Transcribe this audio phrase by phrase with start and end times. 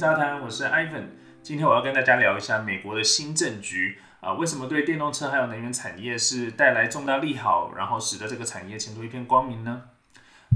[0.00, 1.08] 杂谈，我是 Ivan。
[1.42, 9.82] 今天我要跟大家聊一下美国的新政局啊，为什么对电动车还有能源产业是带来重大利好，然后使得这个产业前途一片光明呢？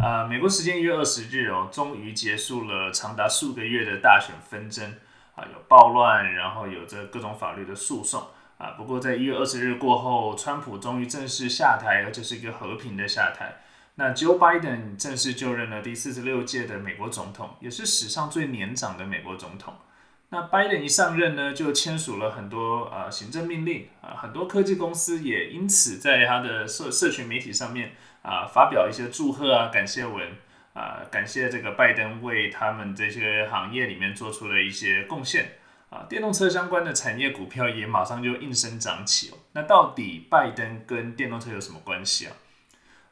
[0.02, 4.94] 啊，美国时间一月二十日哦，终于结束了长达数个月的大选纷争
[5.34, 8.22] 啊，有暴乱，然后有着各种法律的诉讼
[8.56, 8.70] 啊。
[8.78, 13.56] 不过在一月二十日过后，川普终于正式下台，而且是一个和平的下台。
[13.96, 19.74] 那 Joe Biden 正式就任了第四十六届的美国总统，也是史上最年长的美国总统。
[20.30, 30.28] 那 Biden 一上任呢，就签署了很多呃行政命令啊，很多科技公司也因此在他的社社群媒体上面啊发表一些祝贺啊感谢文
[30.72, 35.52] 啊，感谢这个拜登为他们这些行业里面做出了一些贡献
[35.90, 39.38] 啊，电动车相关的产业股票也马上就应声涨起哦。
[39.52, 42.32] 那到底拜登跟电动车有什么关系啊？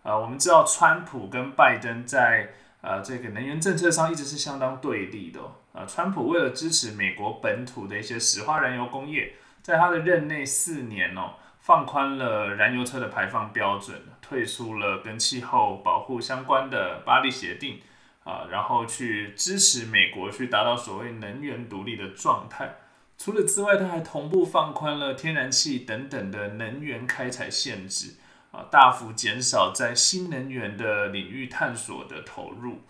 [0.03, 2.51] 呃，我们知道川普跟拜登在
[2.81, 5.41] 呃这个能源政策上一直是相当对立的。
[5.73, 17.81] 呃，川普为了支持美国本土的一些石化燃油工业，在他的任内四年哦，放宽了燃油车的排放标准，退出了跟气候保护相关的巴黎协定
[18.25, 22.75] 啊，然后去支持美国去达到所谓能源独立的状态。
[23.17, 28.17] 除了之外，他还同步放宽了天然气等等的能源开采限制。
[28.53, 32.83] 啊，大幅减少在新能源的领域探索的投入。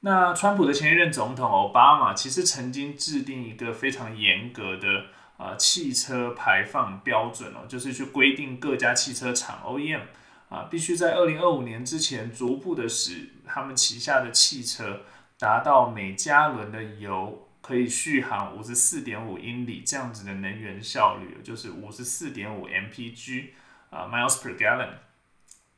[0.00, 10.02] 那川普的前一任总统奥巴马其实曾经制定一个非常严格的啊汽车排放标准哦，就是去规定各家汽车厂 OEM
[10.48, 15.02] 啊必须在二零二五年之前逐步的使他们旗下的汽车
[15.38, 23.50] 达到每加仑的油可以续航五十四点五英里这样子的能源效率，就是五十四点五 mpg。
[23.90, 24.90] 啊，miles per gallon。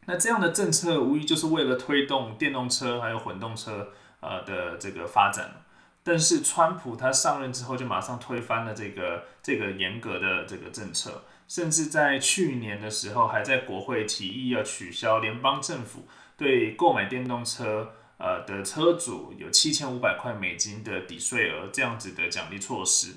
[0.07, 5.63] 那这样的政策无疑就是为了推动电动车还有混动车呃的这个发展。
[6.03, 23.17] 但是川普他上任之后就马上推翻了这个这个严格的这个政策，甚至在去年的时候还在国会提议要取消联邦政府对购买电动车呃的车主有七千五百块美金的抵税额这样子的奖励措施。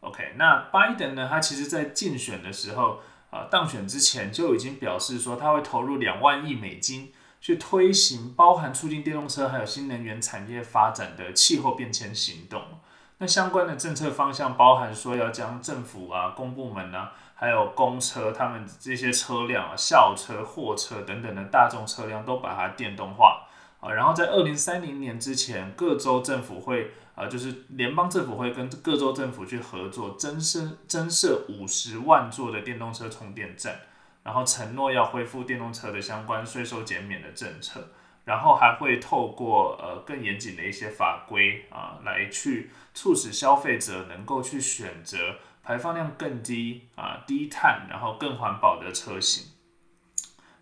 [0.00, 1.26] OK，那拜登呢？
[1.28, 3.00] 他其实在竞选的时候。
[3.30, 12.62] 啊，当选之前就已经表示说，他会投入两万亿美金去推行包含促进电动车还有新能源产业发展的气候变迁行动。
[13.18, 23.46] 那相关的政策方向包含说，要将政府啊、公部门啊，还有公车他们这些车辆啊、校车、货车等等的大众车辆都把它电动化。
[23.80, 33.80] 啊，然后在二零三零年之前，各州政府会啊，就是联邦政府会跟各州政府去合作，增设增设五十万座的电动车充电站，
[34.22, 37.88] 然后承诺要恢复电动车的相关税收减免的政策，
[38.26, 49.46] 然后还会透过呃更严谨的一些法规啊，来去促使消费者能够去选择排放量更低啊、低碳然后更环保的车型。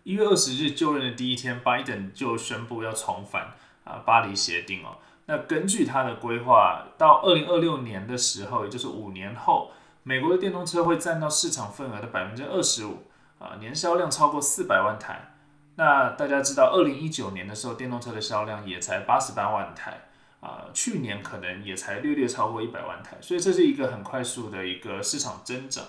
[0.03, 4.97] 一月二十日就任的第一天，拜登就宣布要重返啊巴黎协定哦。
[5.25, 9.71] 那根据他的规划，到二零二六年的时候，也就是五年后，
[10.03, 13.03] 美国的电动车会占到市场份额的百分之二十五
[13.37, 15.35] 啊，年销量超过四百万台。
[15.75, 20.07] 那大家知道，二零一九年的时候，电动车的销量也才八十八万台
[20.39, 25.83] 啊，去年可能也才略略超过一百万台，所以这是一个很快速的一个市场增长。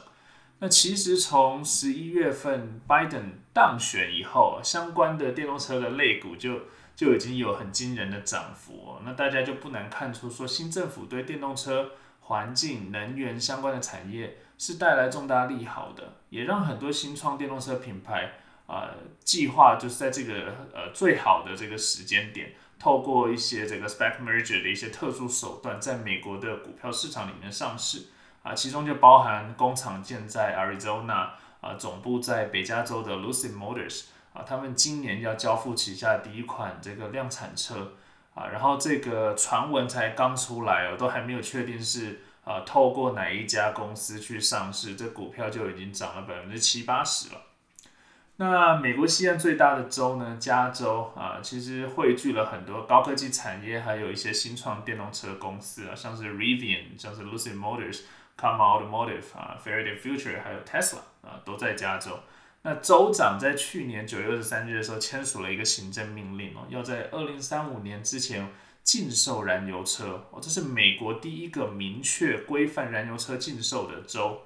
[0.62, 6.60] 那其实从十一月份拜登当选以后，相关的电动车的类股就
[6.94, 8.98] 就已经有很惊人的涨幅。
[9.02, 18.34] 那大家就不难看出，说新政府对电动车、环境、能源相关的产业是带来重大利好的，也让很多新创电动车品牌
[18.66, 18.90] 呃
[19.24, 28.08] 计划就是在这个呃最好的这个时间点，透过一些这个 spec merger 的一些特殊手段，在美国的股票市场里面上市。
[28.42, 31.30] 啊，其中就包含工厂建在 Arizona，
[31.60, 37.92] 啊，总部在北加州的 Lucid Motors，啊，他们今年要交付旗下第一款这个量产车，
[38.34, 47.42] 啊，然后这个传闻才刚出来哦，都还没有确定是啊透过哪一家公司去上市，这股票就已经涨了百分之七八十了。
[48.36, 58.00] 那美国西岸最大的州呢，加州啊，其实汇聚了很多高科技产业，还有一些新创电动车公司啊，像是 Rivian，像是 Lucid Motors。
[58.40, 62.18] Come Automotive 啊，Faraday Future 还有 Tesla 啊，都在加州。
[62.62, 68.50] 那州长在去年九月二十三日的时候签署了一个行政命令哦，要在二零三五年之前
[68.82, 74.42] 禁售燃油车哦，这是美国第一个明确规范燃油车禁售的州。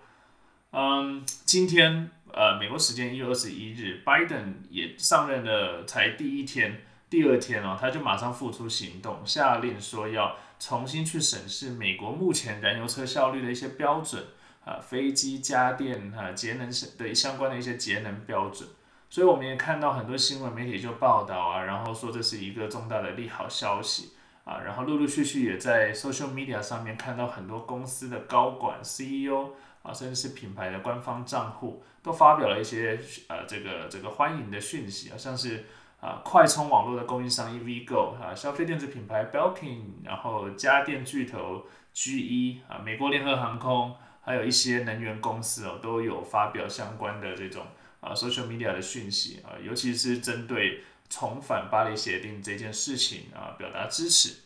[0.73, 10.37] 嗯，今天呃，美国时间一月二十一日，Biden 也上任了，才第一天、第二天哦，他就马上付出行动，下令说要。
[10.67, 14.25] 重新去审视美国目前燃油车效率的一些标准
[14.65, 18.67] 啊，飞机、家电啊，节能的相关的一些节能标准。
[19.11, 24.13] 所以我们也看到很多新闻媒体就报道啊，然后说这是一个重大的利好消息
[24.45, 29.51] 啊，然后陆陆续续也在 social media 上面看到很多公司的高管、CEO
[29.83, 35.67] 啊，甚至是品牌的官方账户都发表了一些呃这个这个欢迎的讯息啊，像是
[36.05, 41.65] 啊快充网络的供应商 EVgo 啊，消费电子品牌 Belkin，然后家电巨头
[41.95, 47.67] GE 啊，美国联合航空，还有一些能源公司哦，都有发表相关的这种。
[48.05, 54.41] 啊，social media 的讯息啊，尤其是针对重返巴黎协定这件事情啊，表达支持。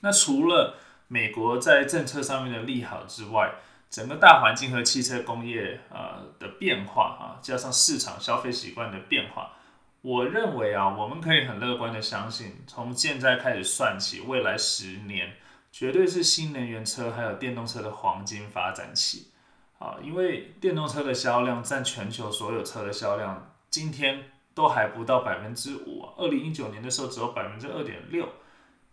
[0.00, 3.54] 那除了美国在政策上面的利好之外，
[3.88, 9.52] 整个大环境和汽车工业啊的变化啊，加上市场消费习惯的变化，
[10.04, 15.32] 我认为啊，我们可以很乐观的相信，从现在开始算起，未来十年
[15.72, 19.28] 绝对是新能源车还有电动车的黄金发展期。
[19.78, 28.28] 啊，因为电动车的销量占全球所有车的销量，今天都还不到百分之五，二零一九年的时候只有百分之二点六，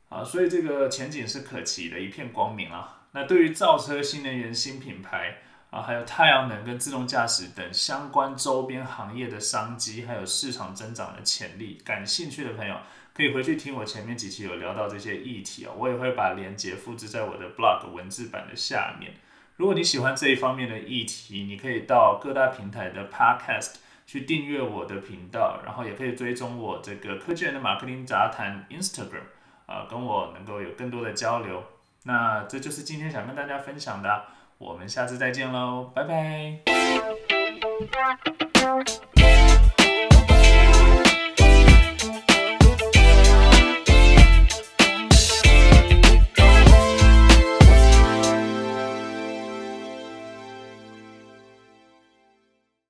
[0.08, 3.08] 啊，所以这个前景是可期的，一片光明啊。
[3.12, 5.40] 那对于造车、新能源、新品牌
[5.72, 12.76] 啊，还有太阳能跟自动驾驶等相关周边行业的商机，还有市场增长的潜力，感兴趣的朋友
[13.14, 19.14] 可以回去听我前面几期有聊到这些议题啊，我也会把链接复制在我的 blog 文字版的下面。
[19.56, 23.76] 如果你喜欢这一方面的议题，你可以到各大平台的 Podcast
[24.06, 29.24] 去订阅我的频道，然后也可以追踪我这个科技人的马克林杂谈 Instagram，
[29.68, 31.64] 啊，跟我能够有更多的交流。
[32.04, 34.26] 那这就是今天想跟大家分享的，
[34.62, 36.60] 我们下次再见喽拜拜。